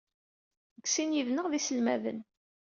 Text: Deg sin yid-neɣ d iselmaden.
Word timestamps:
Deg 0.75 0.85
sin 0.89 1.15
yid-neɣ 1.15 1.45
d 1.47 1.53
iselmaden. 1.59 2.19